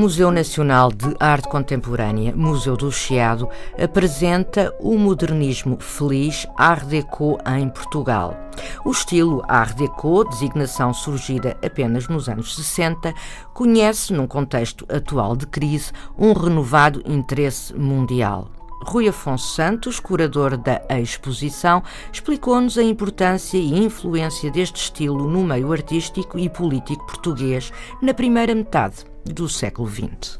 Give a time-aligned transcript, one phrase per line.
[0.00, 3.46] Museu Nacional de Arte Contemporânea, Museu do Chiado,
[3.78, 8.34] apresenta o modernismo feliz Art Deco em Portugal.
[8.82, 13.12] O estilo Art Deco, designação surgida apenas nos anos 60,
[13.52, 18.50] conhece, num contexto atual de crise, um renovado interesse mundial.
[18.82, 25.70] Rui Afonso Santos, curador da exposição, explicou-nos a importância e influência deste estilo no meio
[25.70, 30.38] artístico e político português na primeira metade do século XX.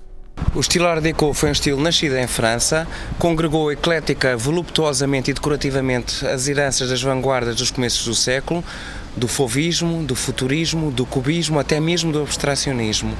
[0.54, 2.86] O estilo Art Deco foi um estilo nascido em França,
[3.18, 8.64] congregou eclética, voluptuosamente e decorativamente as heranças das vanguardas dos começos do século,
[9.16, 13.14] do fovismo, do futurismo, do cubismo, até mesmo do abstracionismo.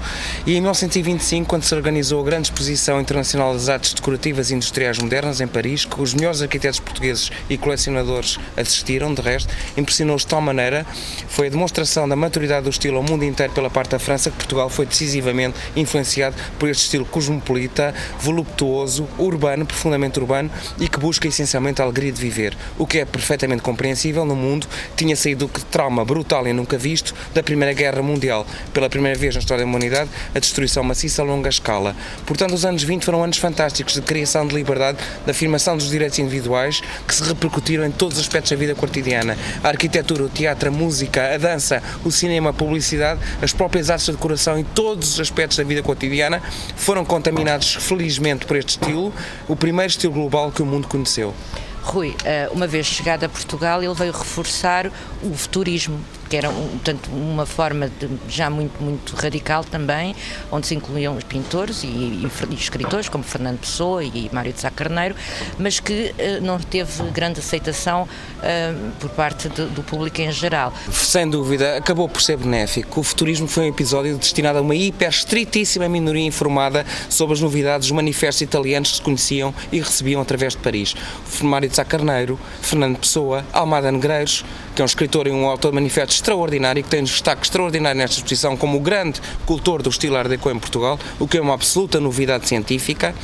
[0.47, 4.99] E em 1925, quando se organizou a grande exposição internacional das artes decorativas e industriais
[4.99, 10.29] modernas em Paris, que os melhores arquitetos portugueses e colecionadores assistiram, de resto, impressionou-os de
[10.29, 10.87] tal maneira,
[11.29, 14.37] foi a demonstração da maturidade do estilo ao mundo inteiro pela parte da França, que
[14.37, 21.29] Portugal foi decisivamente influenciado por este estilo cosmopolita, voluptuoso, urbano, profundamente urbano e que busca
[21.29, 24.67] essencialmente a alegria de viver, o que é perfeitamente compreensível no mundo,
[24.97, 28.47] tinha saído que trauma brutal e nunca visto da Primeira Guerra Mundial.
[28.75, 31.97] Pela primeira vez na história da humanidade, a destruição maciça a longa escala.
[32.27, 36.19] Portanto, os anos 20 foram anos fantásticos de criação de liberdade, de afirmação dos direitos
[36.19, 39.39] individuais, que se repercutiram em todos os aspectos da vida cotidiana.
[39.65, 44.05] A arquitetura, o teatro, a música, a dança, o cinema, a publicidade, as próprias artes
[44.05, 46.43] de decoração e todos os aspectos da vida cotidiana
[46.77, 49.15] foram contaminados, felizmente, por este estilo,
[49.49, 51.35] o primeiro estilo global que o mundo conheceu.
[51.83, 54.91] Rui, eh, uma vez chegado a Portugal, ele veio reforçar
[55.23, 55.99] o futurismo
[56.31, 60.15] que era portanto, uma forma de, já muito, muito radical também,
[60.51, 64.61] onde se incluíam os pintores e, e, e escritores como Fernando Pessoa e Mário de
[64.61, 65.17] Sá Carneiro,
[65.59, 70.73] mas que uh, não teve grande aceitação uh, por parte de, do público em geral.
[70.93, 73.01] Sem dúvida, acabou por ser benéfico.
[73.01, 77.89] O futurismo foi um episódio destinado a uma hiper estritíssima minoria informada sobre as novidades
[77.89, 80.95] dos manifestos italianos que se conheciam e recebiam através de Paris.
[81.43, 84.45] Mário de Sá Carneiro, Fernando Pessoa, Almada Negreiros,
[84.81, 87.99] que é um escritor e um autor de manifestos extraordinário, que tem um destaque extraordinário
[87.99, 91.41] nesta exposição como o grande cultor do estilo Art Deco em Portugal, o que é
[91.41, 93.15] uma absoluta novidade científica.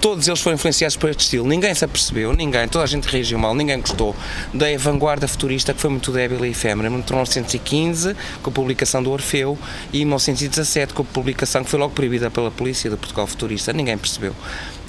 [0.00, 1.48] Todos eles foram influenciados por este estilo.
[1.48, 4.14] Ninguém se apercebeu, ninguém, toda a gente reagiu mal, ninguém gostou
[4.54, 6.86] da vanguarda futurista que foi muito débil e efêmera.
[6.86, 9.58] Em 1915, com a publicação do Orfeu,
[9.92, 13.72] e em 1917, com a publicação que foi logo proibida pela polícia do Portugal futurista.
[13.72, 14.32] Ninguém percebeu.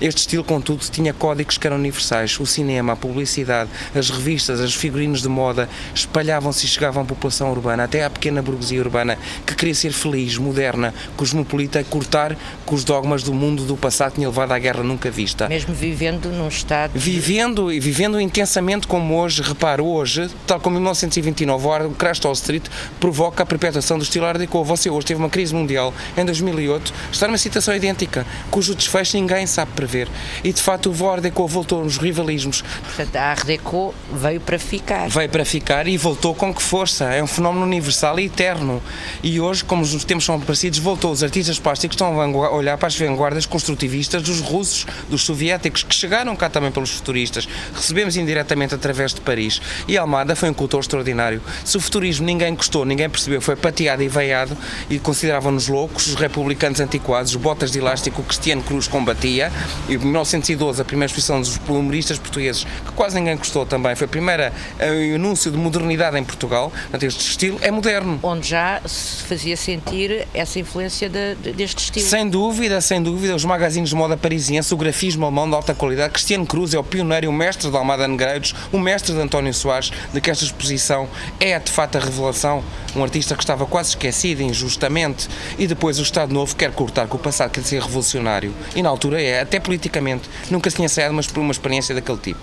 [0.02, 2.40] Este estilo, contudo, tinha códigos que eram universais.
[2.40, 7.52] O cinema, a publicidade, as revistas, as figurinos de moda espalhavam-se e chegavam à população
[7.52, 12.36] urbana, até à pequena burguesia urbana, que queria ser feliz, moderna, cosmopolita, cortar
[12.66, 15.48] com os dogmas do mundo do passado que tinha levado à guerra nunca vista.
[15.48, 16.94] Mesmo vivendo num estado.
[16.96, 22.34] Vivendo e vivendo intensamente como hoje, reparo, hoje, tal como em 1929, o crash Wall
[22.34, 22.64] Street
[23.00, 24.64] provoca a perpetuação do estilo Art Deco.
[24.64, 29.46] Você hoje teve uma crise mundial em 2008, está numa situação idêntica, cujo desfecho ninguém
[29.46, 30.08] sabe prever ver.
[30.44, 32.62] E de facto o Art Deco voltou nos rivalismos.
[32.62, 35.10] Portanto, a Art Deco veio para ficar.
[35.10, 37.06] Veio para ficar e voltou com que força.
[37.06, 38.82] É um fenómeno universal e eterno.
[39.22, 41.12] E hoje, como os tempos são parecidos, voltou.
[41.12, 45.94] Os artistas plásticos estão a olhar para as vanguardas construtivistas dos russos, dos soviéticos, que
[45.94, 47.48] chegaram cá também pelos futuristas.
[47.74, 49.62] Recebemos indiretamente através de Paris.
[49.88, 51.42] E Almada foi um cultor extraordinário.
[51.66, 54.58] Se o futurismo ninguém gostou, ninguém percebeu, foi pateado e veiado
[54.90, 59.52] e consideravam-nos loucos, os republicanos antiquados, os botas de elástico que Cristiano Cruz combatia,
[59.88, 64.06] e em 1912, a primeira exposição dos humoristas portugueses, que quase ninguém gostou também, foi
[64.06, 66.72] a primeira uh, anúncio de modernidade em Portugal.
[66.72, 68.20] Portanto, este estilo é moderno.
[68.24, 72.06] Onde já se fazia sentir essa influência de, de, deste estilo.
[72.06, 73.36] Sem dúvida, sem dúvida.
[73.36, 76.14] Os magazines de moda parisiense, o grafismo alemão de alta qualidade.
[76.14, 79.54] Cristiano Cruz é o pioneiro e o mestre de Almada Negreiros, o mestre de António
[79.54, 81.08] Soares, de que esta exposição
[81.40, 82.64] é de facto a revelação.
[82.96, 87.16] Um artista que estava quase esquecido injustamente e depois o Estado Novo quer cortar com
[87.16, 88.54] o passado, quer ser revolucionário.
[88.76, 90.30] E na altura é, até politicamente.
[90.50, 92.40] Nunca se tinha saído por uma experiência daquele tipo.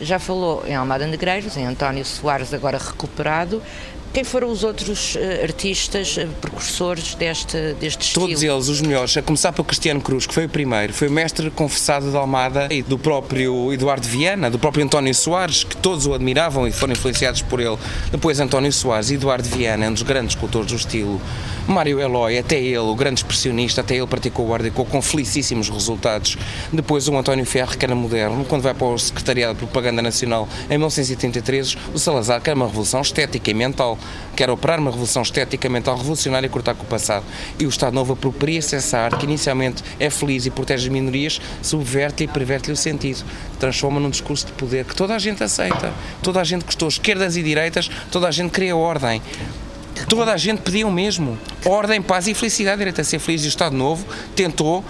[0.00, 3.62] Já falou em Almada Negreiros, em António Soares, agora recuperado.
[4.16, 8.26] Quem foram os outros uh, artistas, uh, precursores deste, deste estilo?
[8.26, 11.10] Todos eles, os melhores, a começar pelo Cristiano Cruz, que foi o primeiro, foi o
[11.12, 16.06] mestre confessado de Almada e do próprio Eduardo Viana, do próprio António Soares, que todos
[16.06, 17.76] o admiravam e foram influenciados por ele.
[18.10, 21.20] Depois António Soares, Eduardo Viana, um dos grandes escultores do estilo.
[21.68, 26.38] Mário Eloy, até ele, o grande expressionista, até ele praticou o Art com felicíssimos resultados.
[26.72, 30.48] Depois o António Ferro, que era moderno, quando vai para o Secretariado de Propaganda Nacional
[30.70, 33.98] em 1983, o Salazar, que era uma revolução estética e mental,
[34.34, 37.24] quer operar uma revolução estética mental revolucionária e cortar com o passado.
[37.58, 41.40] E o Estado Novo apropria-se essa arte, que inicialmente é feliz e protege as minorias,
[41.62, 43.24] subverte e perverte-lhe o sentido,
[43.58, 45.92] transforma num discurso de poder que toda a gente aceita,
[46.22, 49.22] toda a gente gostou, esquerdas e direitas, toda a gente queria ordem.
[50.08, 51.38] Toda a gente pedia o mesmo.
[51.64, 52.76] Ordem, paz e felicidade.
[52.76, 54.84] Direito a ser feliz e o Estado Novo tentou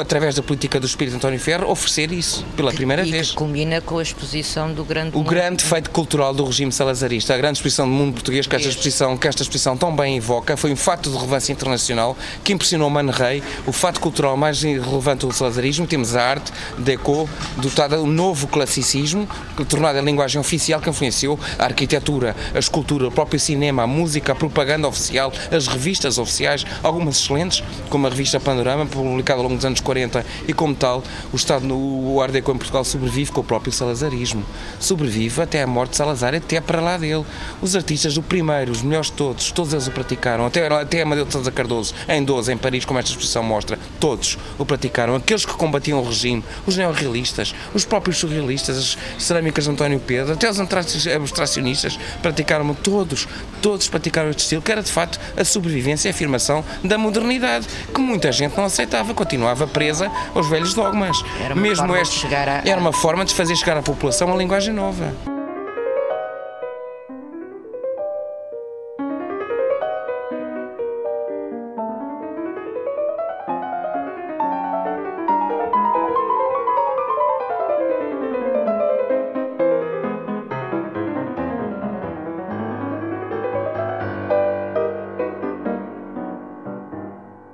[0.00, 3.30] através da política do Espírito António Ferro, oferecer isso pela primeira e vez.
[3.30, 5.14] Que culmina com a exposição do grande.
[5.14, 5.28] O mundo.
[5.28, 9.16] grande feito cultural do regime salazarista, a grande exposição do mundo português que esta exposição,
[9.16, 13.12] que esta exposição tão bem evoca, foi um fato de relevância internacional que impressionou Mano
[13.12, 13.42] Rei.
[13.66, 18.46] O fato cultural mais relevante do salazarismo, temos a arte, deco, dotada de um novo
[18.48, 19.28] classicismo,
[19.68, 24.32] tornada a linguagem oficial que influenciou a arquitetura, a escultura, o próprio cinema, a música,
[24.32, 29.59] a propaganda oficial, as revistas oficiais, algumas excelentes, como a revista Panorama, publicada ao longo
[29.64, 31.02] anos 40 e como tal
[31.32, 34.44] o Estado no o Art em Portugal sobrevive com o próprio salazarismo.
[34.78, 37.24] Sobrevive até a morte de Salazar, até para lá dele.
[37.60, 41.24] Os artistas do primeiro, os melhores de todos, todos eles o praticaram, até, até Amadeu
[41.24, 45.14] de Sousa Cardoso, em 12, em Paris, como esta exposição mostra, todos o praticaram.
[45.14, 50.32] Aqueles que combatiam o regime, os neorrealistas, os próprios surrealistas, as cerâmicas de António Pedro,
[50.32, 53.26] até os abstracionistas praticaram todos,
[53.60, 57.66] todos praticaram este estilo, que era de facto a sobrevivência e a afirmação da modernidade,
[57.92, 61.24] que muita gente não aceitava, continuava presa aos velhos dogmas.
[61.42, 62.62] Era uma Mesmo este, a...
[62.64, 65.14] era uma forma de fazer chegar à população uma linguagem nova.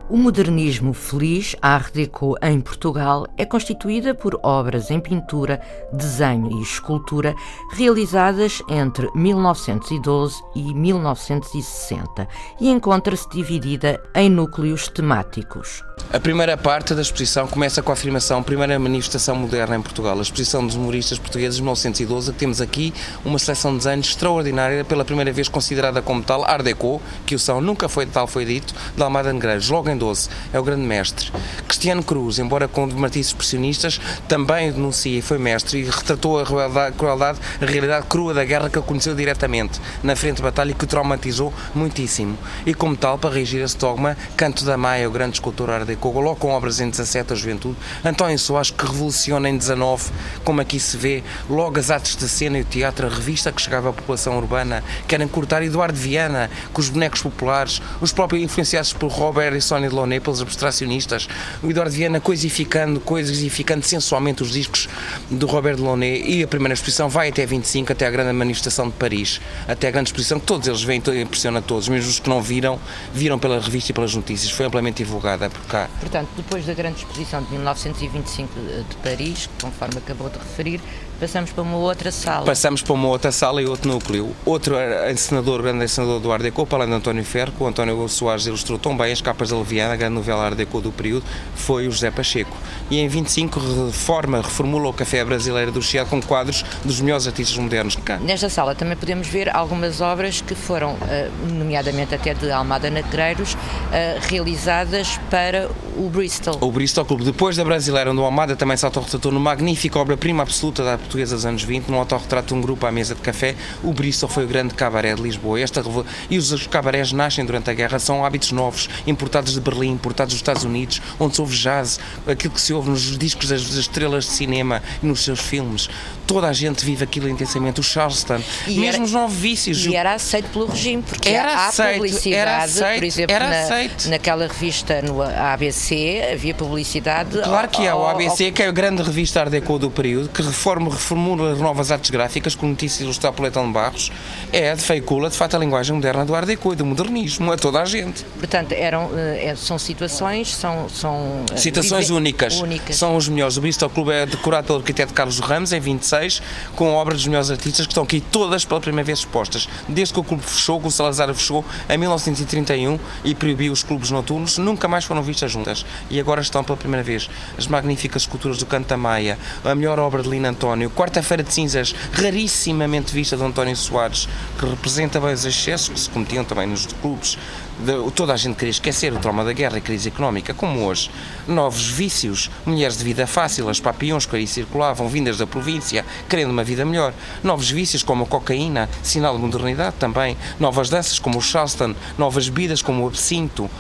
[0.09, 5.61] O modernismo feliz, Art Deco em Portugal, é constituída por obras em pintura,
[5.93, 7.35] desenho e escultura
[7.73, 12.29] realizadas entre 1912 e 1960
[12.61, 15.83] e encontra-se dividida em núcleos temáticos.
[16.13, 20.23] A primeira parte da exposição começa com a afirmação primeira manifestação moderna em Portugal, a
[20.23, 22.95] exposição dos humoristas portugueses de 1912, que temos aqui
[23.25, 27.39] uma seleção de desenhos extraordinária, pela primeira vez considerada como tal, Art Deco, que o
[27.41, 30.83] são, nunca foi tal foi dito, de Almada Negreiros, logo em 12, é o grande
[30.83, 31.33] mestre.
[31.67, 37.39] Cristiano Cruz, embora com matizes expressionistas, também denuncia e foi mestre e retratou a crueldade,
[37.61, 40.85] a realidade crua da guerra que ele conheceu diretamente na frente de batalha e que
[40.85, 42.39] o traumatizou muitíssimo.
[42.65, 45.87] E como tal, para reagir a esse dogma, Canto da Maia, o grande escultor Art
[45.87, 50.11] Deco, logo com obras em 17 a juventude, António Soares que revoluciona em 19,
[50.45, 53.63] como aqui se vê, logo as artes de cena e o teatro, a revista que
[53.63, 58.93] chegava à população urbana, querem cortar Eduardo Viana, com os bonecos populares, os próprios influenciados
[58.93, 61.29] por Robert e Sónia Delaunay, pelos abstracionistas,
[61.63, 64.89] o Eduardo Viana coisificando, coisificando sensualmente os discos
[65.31, 68.95] do Robert Delaunay e a primeira exposição vai até 25, até a grande manifestação de
[68.95, 72.43] Paris, até a grande exposição que todos eles veem, impressiona todos, mesmo os que não
[72.43, 72.79] viram,
[73.13, 75.89] viram pela revista e pelas notícias, foi amplamente divulgada por cá.
[76.01, 78.53] Portanto, depois da grande exposição de 1925
[78.89, 80.81] de Paris, conforme acabou de referir,
[81.19, 82.45] passamos para uma outra sala.
[82.45, 84.35] Passamos para uma outra sala e outro núcleo.
[84.45, 84.77] Outro
[85.11, 88.79] encenador, grande encenador do Art Deco, para além de António Ferro, o António Soares ilustrou
[88.79, 91.25] tão bem as capas da A grande novela Art Deco do período,
[91.55, 92.57] foi o José Pacheco.
[92.91, 97.57] E em 25 reforma, reformula o Café Brasileiro do Chiado com quadros dos melhores artistas
[97.57, 97.97] modernos.
[98.21, 103.57] Nesta sala também podemos ver algumas obras que foram, eh, nomeadamente até de Almada Negreiros,
[103.93, 105.69] eh, realizadas para
[105.99, 106.59] o Bristol.
[106.61, 107.25] O Bristol Clube.
[107.25, 111.35] Depois da Brasileira, onde o Almada também se autorretratou no magnífica obra-prima absoluta da portuguesa
[111.35, 114.45] dos anos 20, no autorretrato de um grupo à mesa de café, o Bristol foi
[114.45, 115.59] o grande cabaré de Lisboa.
[115.61, 115.83] Esta,
[116.29, 120.41] e os cabarés nascem durante a guerra, são hábitos novos, importados de Berlim, importados dos
[120.41, 124.31] Estados Unidos, onde se ouve jazz, aquilo que se ouve nos discos das estrelas de
[124.33, 125.89] cinema e nos seus filmes.
[126.27, 127.81] Toda a gente vive aquilo intensamente.
[127.81, 129.87] O Charleston, e mesmo era, os novos vícios.
[129.87, 133.49] E era aceito pelo regime, porque era há aceito, publicidade, era aceito, por exemplo, era
[133.49, 134.09] na, aceito.
[134.09, 137.39] naquela revista no ABC, havia publicidade.
[137.43, 138.53] Claro que há, o ABC, ao...
[138.53, 142.55] que é a grande revista Art Deco do período, que reforma, reformula, as artes gráficas
[142.55, 144.11] com notícias ilustradas por Leitão de Barros,
[144.53, 147.57] é, de feicula, de facto, a linguagem moderna do Art Deco e do modernismo, a
[147.57, 148.25] toda a gente.
[148.39, 150.89] Portanto, eram, eh, são situações, são...
[150.89, 152.61] são eh, Situações únicas.
[152.61, 152.97] únicas.
[152.97, 153.57] São os melhores.
[153.57, 156.43] O Bristol Clube é decorado pelo arquiteto Carlos Ramos, em 26, 2016,
[156.75, 159.69] com obras dos meus artistas que estão aqui todas pela primeira vez expostas.
[159.89, 164.11] Desde que o clube fechou, que o Salazar fechou, em 1931 e proibiu os clubes
[164.11, 165.85] noturnos, nunca mais foram vistas juntas.
[166.11, 169.99] E agora estão pela primeira vez as magníficas esculturas do Canto da Maia, a melhor
[169.99, 175.35] obra de Lino António, Quarta-feira de Cinzas, rarissimamente vista de António Soares, que representa bem
[175.35, 177.39] os excessos que se cometiam também nos clubes.
[177.79, 181.11] De, toda a gente queria esquecer o trauma da guerra e crise económica, como hoje.
[181.47, 186.51] Novos vícios, mulheres de vida fácil, as papiões que aí circulavam, vindas da província, querendo
[186.51, 187.13] uma vida melhor.
[187.43, 190.37] Novos vícios como a cocaína, sinal de modernidade também.
[190.59, 193.71] Novas danças como o Charleston, novas bebidas como o absinto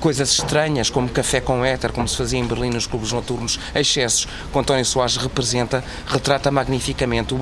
[0.00, 4.26] coisas estranhas, como café com éter, como se fazia em Berlim nos clubes noturnos, excessos,
[4.52, 7.34] que António Soares representa, retrata magnificamente.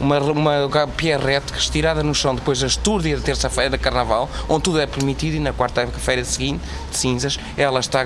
[0.00, 4.80] Uma, uma pierrette estirada no chão depois da estúrdia da terça-feira da Carnaval, onde tudo
[4.80, 8.04] é permitido e na quarta-feira seguinte, de cinzas, ela está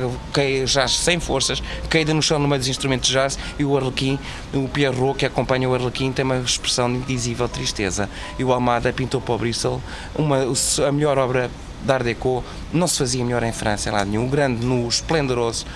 [0.65, 4.19] já sem forças, caída no chão no meio dos instrumentos de jazz e o Arlequim,
[4.55, 8.09] o Pierrot que acompanha o Arlequim tem uma expressão de indizível tristeza.
[8.39, 9.83] E o Almada pintou para o Bristol
[10.15, 10.39] uma,
[10.87, 11.51] a melhor obra
[11.85, 12.43] de Art Deco
[12.73, 14.29] não se fazia melhor em França, em lado nenhum.
[14.29, 15.67] Grande nu, esplendoroso,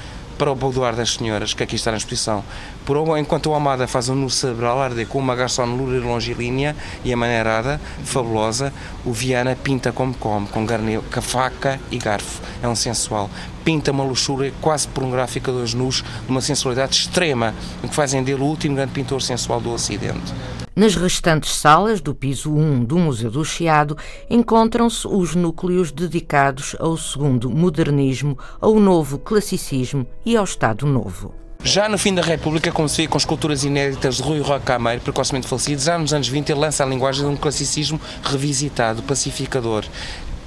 [0.40, 2.42] para o boudoir das senhoras, que aqui está na exposição.
[2.86, 7.12] Por, enquanto o Almada faz um nu cerebral Art Deco, uma garçon loura longilínea e
[7.12, 8.72] amaneirada, fabulosa,
[9.04, 12.40] o Viana pinta como come, com, garne, com faca e garfo.
[12.62, 13.28] É um sensual.
[13.62, 18.46] Pinta uma luxúria quase pornográfica dos nus, de uma sensualidade extrema, que fazem dele o
[18.46, 20.32] último grande pintor sensual do Ocidente.
[20.74, 23.96] Nas restantes salas do piso 1 do Museu do Chiado
[24.30, 31.34] encontram-se os núcleos dedicados ao segundo modernismo, ao novo classicismo e ao Estado Novo.
[31.62, 35.82] Já no fim da República, vê com esculturas inéditas de Rui Roque Cameiro, precocemente falecido,
[35.82, 39.84] já nos anos 20 ele lança a linguagem de um classicismo revisitado, pacificador,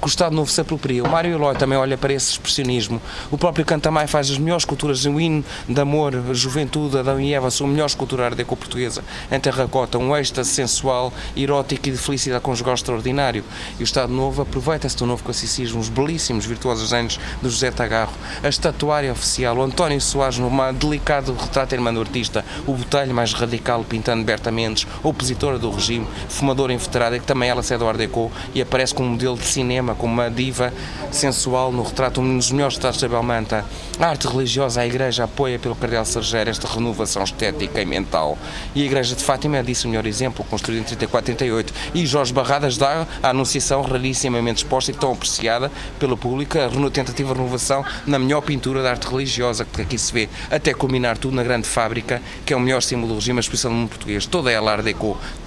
[0.04, 1.02] que o Estado Novo se apropria.
[1.02, 3.00] O Mário Eloy também olha para esse expressionismo.
[3.30, 7.50] O próprio Cantamai faz as melhores esculturas, um hino de amor, juventude, Adão e Eva,
[7.50, 12.42] são a melhor escultura ardeco portuguesa em terracota, um êxtase sensual, erótico e de felicidade
[12.42, 13.42] conjugal extraordinário.
[13.78, 18.12] E o Estado Novo aproveita-se do novo classicismo, os belíssimos, virtuosos anos de José Tagarro,
[18.42, 23.32] a estatuária oficial, o António Soares, num delicado retrato irmão do artista, o Botelho mais
[23.32, 28.30] radical, pintando Berta Mendes, opositora do regime, fumadora inveterada, que também ela cede ao Ardeco
[28.54, 30.72] e aparece como modelo de cinema como uma diva
[31.10, 33.64] sensual no retrato, um dos melhores retratos da Belmanta.
[33.98, 38.36] A arte religiosa, a Igreja apoia pelo Cardeal Sergeiro esta renovação estética e mental.
[38.74, 41.74] E a Igreja de Fátima é disso o melhor exemplo, construída em 34 38.
[41.94, 47.32] E Jorge Barradas dá a anunciação rarissimamente exposta e tão apreciada pelo público, a tentativa
[47.32, 51.36] de renovação na melhor pintura da arte religiosa, que aqui se vê, até culminar tudo
[51.36, 54.26] na grande fábrica, que é o melhor símbolo do regime, a exposição do mundo português.
[54.26, 54.84] Toda ela art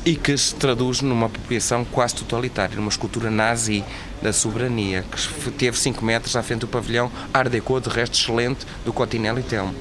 [0.05, 3.83] e que se traduz numa apropriação quase totalitária, numa escultura nazi
[4.21, 8.65] da soberania, que teve 5 metros à frente do pavilhão Art Deco, de resto excelente,
[8.85, 9.73] do Cotinelli Telmo.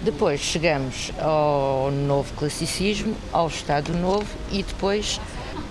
[0.00, 5.20] Depois chegamos ao novo classicismo, ao Estado Novo e depois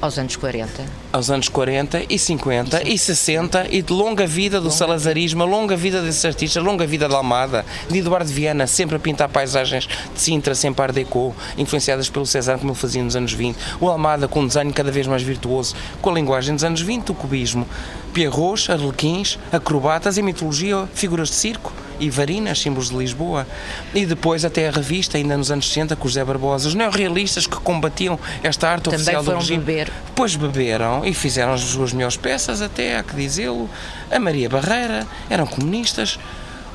[0.02, 0.86] aos anos 40.
[1.12, 5.46] Aos anos 40 e 50 e, e 60 e de longa vida do longa salazarismo,
[5.46, 9.88] longa vida desses artistas, longa vida da Almada, de Eduardo Viana, sempre a pintar paisagens
[9.88, 13.58] de Sintra, sempre Art Deco, influenciadas pelo César, como ele fazia nos anos 20.
[13.80, 17.12] O Almada com um desenho cada vez mais virtuoso, com a linguagem dos anos 20,
[17.12, 17.68] o cubismo.
[18.14, 23.48] Pierrots, arlequins, acrobatas e mitologia, figuras de circo e varinas, símbolos de Lisboa.
[23.94, 27.56] E depois até a revista, ainda nos anos 60, com José Barbosa, os neorrealistas que
[27.58, 29.64] combatiam esta arte Também oficial do regime.
[29.64, 29.92] Beber.
[30.08, 33.70] Depois beberam e fizeram as suas melhores peças, até há que dizê-lo.
[34.12, 36.20] A Maria Barreira, eram comunistas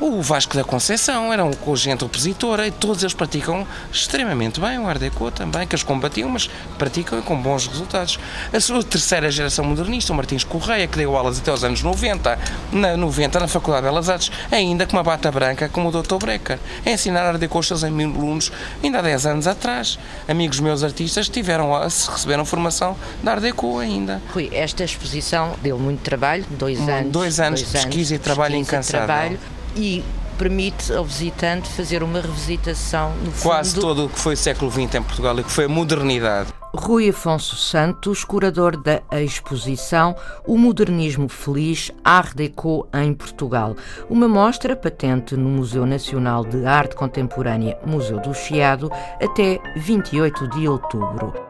[0.00, 4.86] o Vasco da Conceição era um gente opositora e todos eles praticam extremamente bem, o
[4.86, 8.18] Art Deco também, que eles combatiam, mas praticam com bons resultados.
[8.50, 12.38] A sua terceira geração modernista, o Martins Correia, que deu aulas até os anos 90,
[12.72, 16.16] na 90 na Faculdade de Belas Artes, ainda com uma bata branca como o Dr.
[16.16, 18.50] Brecker, a ensinar Art Deco aos seus alunos
[18.82, 19.98] ainda há 10 anos atrás.
[20.26, 24.22] Amigos meus artistas tiveram, receberam formação de Art Deco ainda.
[24.32, 27.12] Rui, esta exposição deu muito trabalho, dois anos.
[27.12, 29.06] Dois anos de pesquisa e trabalho incansável.
[29.06, 30.02] Trabalho e
[30.38, 33.42] permite ao visitante fazer uma revisitação no fundo.
[33.42, 36.48] Quase todo o que foi o século XX em Portugal e que foi a modernidade.
[36.72, 40.14] Rui Afonso Santos, curador da exposição
[40.46, 43.76] O Modernismo Feliz Art Deco em Portugal,
[44.08, 50.68] uma mostra patente no Museu Nacional de Arte Contemporânea Museu do Chiado até 28 de
[50.68, 51.49] outubro.